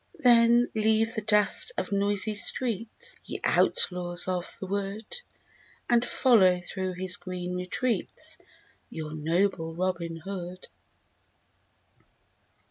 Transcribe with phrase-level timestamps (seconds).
[0.17, 5.05] Then leave the dust of noisy streets, Ye outlaws of the wood,
[5.87, 8.39] And follow through his green retreats
[8.89, 10.69] Your noble Robin Hood.